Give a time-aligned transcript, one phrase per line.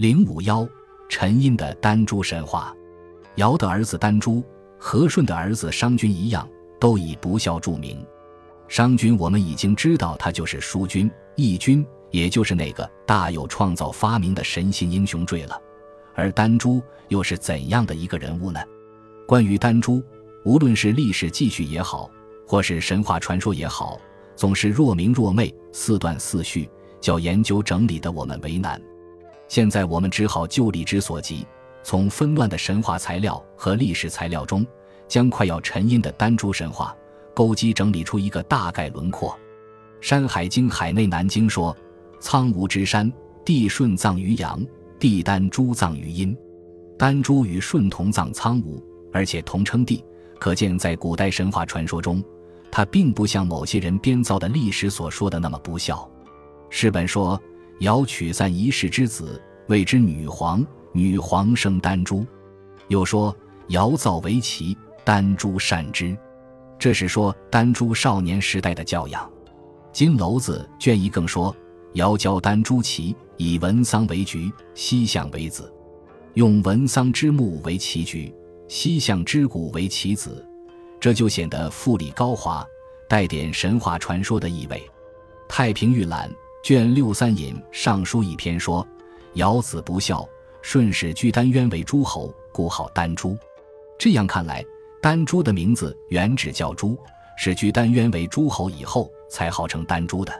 [0.00, 0.66] 零五幺，
[1.10, 2.74] 陈因的丹朱神话。
[3.34, 4.42] 尧的儿子丹朱
[4.78, 6.48] 和舜的儿子商君一样，
[6.80, 8.02] 都以不孝著名。
[8.66, 15.60] 商君我们已经知道，他就是叔君、义君，也就是那个大有创造发明的神性英雄坠了。
[16.14, 18.58] 而丹朱又是怎样的一个人物呢？
[19.26, 20.02] 关于丹朱，
[20.46, 22.10] 无论是历史记叙也好，
[22.46, 24.00] 或是神话传说也好，
[24.34, 26.70] 总是若明若昧，似断似续，
[27.02, 28.80] 叫研究整理的我们为难。
[29.50, 31.44] 现在我们只好就力之所及，
[31.82, 34.64] 从纷乱的神话材料和历史材料中，
[35.08, 36.96] 将快要沉阴的丹朱神话
[37.34, 39.30] 勾稽整理出一个大概轮廓。
[40.00, 41.76] 《山海经·海内南经》说
[42.20, 43.12] ：“苍梧之山，
[43.44, 44.64] 帝舜葬于阳，
[45.00, 46.34] 帝丹朱葬于阴。
[46.96, 48.80] 丹朱与舜同葬苍梧，
[49.12, 50.04] 而且同称帝。
[50.38, 52.22] 可见，在古代神话传说中。”
[52.70, 56.08] 他并不像某些人编造的历史所说的那么不孝。
[56.68, 57.38] 诗本说
[57.80, 62.26] ：“尧取散一世之子，谓之女皇，女皇生丹朱。”
[62.88, 63.36] 又说
[63.68, 66.16] ：“尧造为齐，丹朱善之。”
[66.78, 69.30] 这是说丹朱少年时代的教养。
[69.92, 71.54] 金楼子卷一更说
[71.94, 75.72] ：“尧教丹朱齐，以文桑为局，西向为子，
[76.34, 78.34] 用文桑之木为棋局，
[78.68, 80.46] 西向之谷为棋子。”
[81.00, 82.64] 这就显得富丽高华，
[83.08, 84.76] 带点神话传说的意味。
[85.48, 86.28] 《太平御览》
[86.62, 88.86] 卷六三引上书一篇说
[89.34, 90.28] ：“尧子不孝，
[90.62, 93.36] 顺使居丹渊为诸侯，故号丹朱。”
[93.98, 94.64] 这样看来，
[95.00, 96.98] 丹朱的名字原指叫朱，
[97.36, 100.32] 是居丹渊为诸侯以后才号称丹朱的。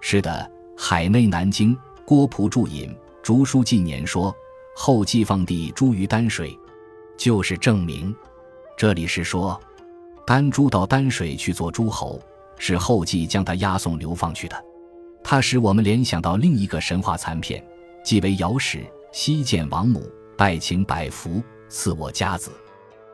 [0.00, 0.50] 是的，
[0.80, 2.88] 《海内南经》郭璞注引
[3.22, 4.34] 《竹书纪年》说
[4.74, 6.58] ：“后继放帝朱于丹水，
[7.16, 8.14] 就是证明。”
[8.76, 9.60] 这里是说。
[10.26, 12.20] 丹朱到丹水去做诸侯，
[12.56, 14.64] 是后继将他押送流放去的。
[15.22, 17.64] 他使我们联想到另一个神话残片，
[18.04, 20.02] 即为尧使西见王母，
[20.36, 22.50] 拜请百福，赐我家子。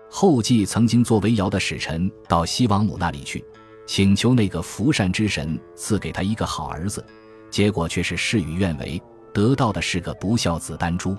[0.09, 3.45] 后稷曾经作为尧的使臣到西王母那里去，
[3.87, 7.05] 请求那个福善之神赐给他一个好儿子，
[7.51, 9.03] 结果却是事与愿违，
[9.35, 11.17] 得到的是个不孝子丹朱。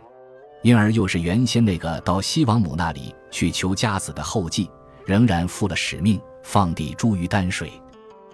[0.63, 4.69] 因而又是原先那个到西王母那里去求家子的后继。
[5.05, 7.71] 仍然负了使命，放地诛于丹水，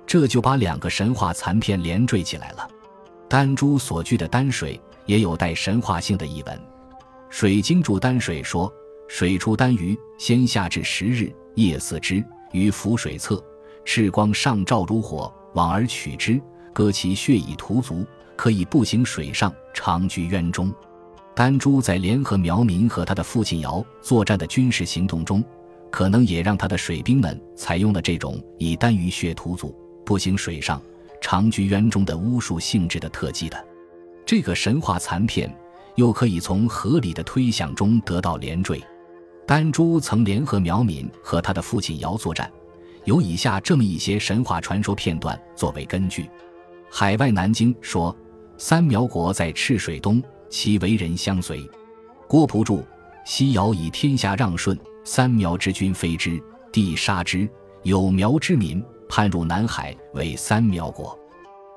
[0.06, 2.68] 这就把两个神话残片连缀起来了。
[3.28, 6.56] 丹朱所居的丹水也有带神话性的译文，
[7.30, 8.72] 《水经注丹水》说
[9.08, 13.44] ：“水出丹鱼，先下至十日，夜四之，于浮水侧，
[13.84, 16.40] 赤光上照如火，往而取之，
[16.74, 20.74] 割其血以涂足，可以步行水上，长居渊中。”
[21.36, 25.44] 丹朱在联合苗民和他的父亲尧作战的军事行动中。
[25.92, 30.82] 可能也让他的水兵们采用了这种以丹鱼血涂足、步行水上、
[31.22, 33.66] 长居渊中的巫术性质的特技的。
[34.26, 35.54] 这个神话残片
[35.96, 38.82] 又可以从合理的推想中得到连缀。
[39.46, 42.50] 丹朱曾联合苗民和他的父亲尧作战，
[43.04, 46.24] 有以下这么一些神话传说片段作为根据：
[46.90, 48.16] 《海外南京》说，
[48.58, 51.70] 三苗国在赤水东，其为人相随。
[52.28, 52.84] 郭璞注：
[53.26, 54.78] 西尧以天下让舜。
[55.06, 56.42] 三苗之君非之，
[56.72, 57.46] 帝杀之。
[57.82, 58.82] 有苗之民
[59.16, 61.16] 叛入南海，为三苗国。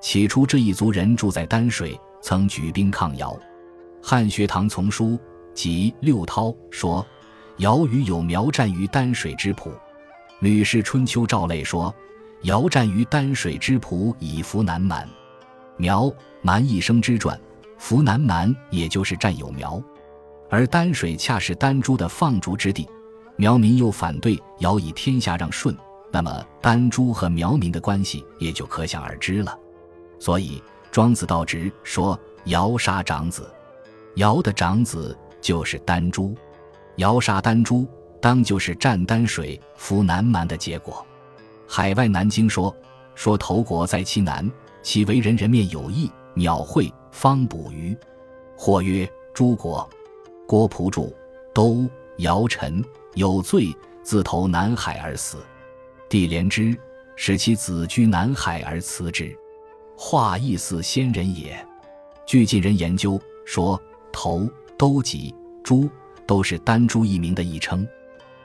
[0.00, 3.38] 起初这一族人住在丹水，曾举兵抗尧。
[4.02, 5.18] 汉学堂丛书
[5.52, 7.06] 及六韬说，
[7.58, 9.70] 尧与有苗战于丹水之浦。
[10.40, 11.94] 吕氏春秋赵类说，
[12.44, 15.06] 尧战于丹水之浦，以服南蛮。
[15.76, 16.10] 苗
[16.40, 17.38] 蛮一生之传，
[17.76, 19.78] 服南蛮也就是占有苗，
[20.48, 22.88] 而丹水恰是丹朱的放逐之地。
[23.36, 25.76] 苗民又反对尧以天下让舜，
[26.16, 29.54] 那么丹朱和苗民的关系也就可想而知了。
[30.18, 32.18] 所以庄子道直说
[32.48, 33.52] ：“尧杀长子，
[34.14, 36.34] 尧的长子就是丹朱，
[36.94, 37.86] 尧杀丹朱，
[38.18, 41.06] 当就是占丹水、服南蛮的结果。”
[41.70, 42.74] 《海外南经》说
[43.14, 44.50] ：“说头国在其南，
[44.82, 47.94] 其为人人面有异，鸟会方捕鱼。”
[48.56, 49.86] 或曰：“诸国。”
[50.48, 51.14] 郭璞注
[51.52, 51.86] ：“都
[52.20, 52.82] 尧臣。”
[53.12, 55.36] 有罪，自投南海而死。
[56.08, 56.76] 帝怜之，
[57.16, 59.36] 使其子居南海而辞之。
[59.96, 61.66] 话意似仙人也。
[62.26, 63.80] 据近人研究说，
[64.12, 65.88] 头、都己、朱
[66.26, 67.86] 都是丹朱一名的译称。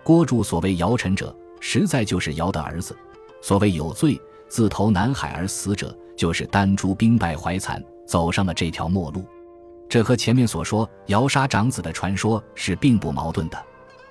[0.03, 2.95] 郭注所谓尧臣者，实在就是尧的儿子。
[3.41, 9.25] 所谓有罪，自投南海而死者，就是丹朱兵败怀惨，走上了这条末路。
[9.89, 13.61] 这和前面所说尧杀长子的传说是并不矛盾的。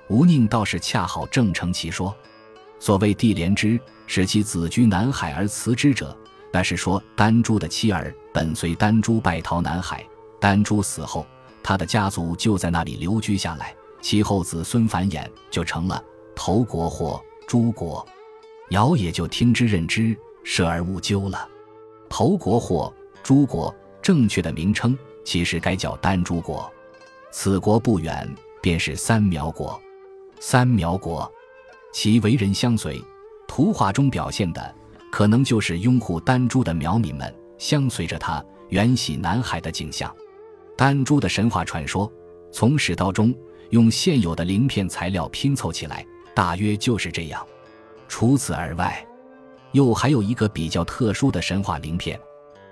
[0.09, 2.15] 吴宁倒是恰好正称其说，
[2.81, 6.17] 所谓帝怜之，使其子居南海而辞之者，
[6.51, 10.03] 那是说丹朱的妻儿本随丹朱败逃南海，
[10.39, 11.23] 丹朱死后，
[11.61, 16.03] 他的家族就在那里留居下来，其后子孙繁衍，就成了
[16.35, 18.03] 头国或诸国。
[18.71, 21.47] 尧也就听之任之，舍而勿究了。
[22.09, 22.91] 头国或
[23.21, 26.67] 诸国正确的名称，其实该叫丹朱国。
[27.31, 28.27] 此国不远，
[28.59, 29.79] 便是三苗国。
[30.39, 31.31] 三苗国，
[31.91, 33.03] 其为人相随，
[33.47, 34.75] 图画中表现的，
[35.11, 40.13] 可能就是拥护丹朱的苗民们相随着他远徙南海的景象。
[40.77, 42.11] 丹朱的神话传说，
[42.51, 43.35] 从始到终，
[43.69, 47.45] 用现有的鳞片材料拼凑起来，大约就是这样。
[48.07, 49.05] 除此而外，
[49.73, 52.17] 又还有一个比较特殊的神话鳞片，《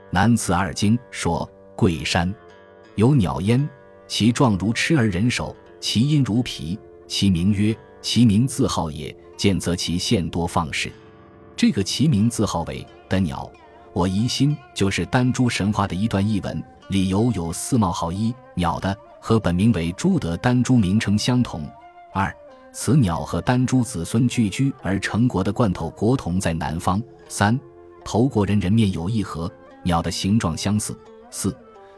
[0.10, 2.34] 南次二经》说：桂山
[2.96, 3.70] 有鸟焉，
[4.08, 9.16] 其状如螭而人首，其音如皮，其名曰其名字号也。
[9.38, 10.92] 见则其现多放矢。
[11.56, 13.50] 这个其名字号为的鸟，
[13.94, 21.66] 我疑心就是丹朱神话的一段译文，理由有四冒号一鸟的和本名为朱的丹朱名称相同。
[22.14, 22.36] 二
[22.74, 27.02] 此鸟和丹朱子孙聚居而成国的罐头国同在南方。
[27.30, 27.58] 三，
[28.04, 29.50] 头国人人面有一合，
[29.84, 30.94] 鸟的形状相似。
[31.32, 31.56] 四，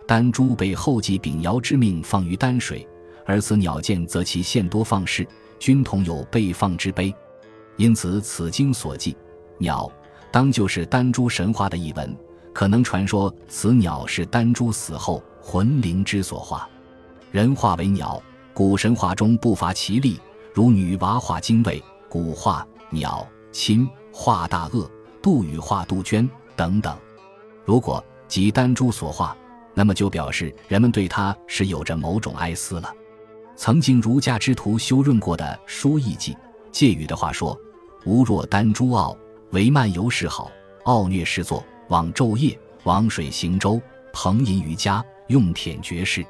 [0.08, 2.88] 丹朱被后继丙尧之命放于丹水，
[3.26, 5.28] 而此鸟见则其现多放矢，
[5.62, 7.14] 均同有被放之碑。
[7.78, 9.16] 因此，此经所记
[9.60, 9.88] 鸟，
[10.32, 12.18] 当就是丹朱神话的一文。
[12.52, 16.68] 可能传说此鸟是丹朱死后魂灵之所化，
[17.32, 18.20] 人化为鸟。
[18.56, 20.20] 古神话中不乏其例。
[20.52, 24.90] 如女娲化精卫，古化鸟，亲化大鳄，
[25.22, 26.98] 杜宇化杜鹃等等。
[27.64, 29.38] 如果即丹朱所化，
[29.76, 32.92] 那么就表示人们对它是有着某种哀思了。
[33.56, 36.34] 曾经儒家之徒修润过的《书艺记》，
[36.72, 37.58] 借语的话说
[38.06, 39.16] ：“吾若丹朱傲，
[39.52, 40.50] 为漫游是好；
[40.86, 43.80] 傲虐是作，往昼夜，往水行舟，
[44.14, 46.26] 蓬吟于家，用舔绝世。”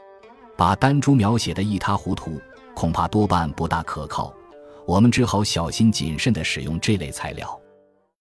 [0.57, 2.39] 把丹朱描写的一塌糊涂。
[2.73, 4.33] 恐怕多半不大可靠，
[4.85, 7.60] 我们只好小心谨慎地使用这类材料。